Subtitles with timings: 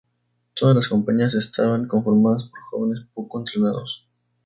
[0.55, 4.09] Todas las compañías estaban conformadas por jóvenes poco entrenados.